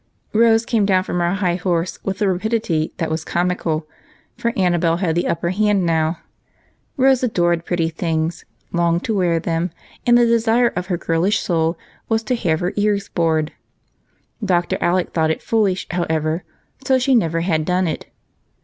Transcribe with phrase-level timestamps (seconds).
[0.33, 3.87] Rose came down from her high horse with a rapidity that was comical,
[4.35, 6.17] for Annabel had the upper hand now.
[6.97, 8.43] Rose adored pretty things,
[8.73, 9.69] longed to wear them,
[10.07, 11.77] and the desire of her girlish soul
[12.09, 13.51] was to have her ears bored,
[14.41, 14.77] only Dr.
[14.81, 15.87] Alec thought it fool ish,
[16.83, 18.07] so she never had done it.